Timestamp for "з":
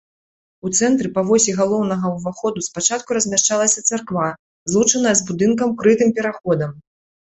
5.19-5.31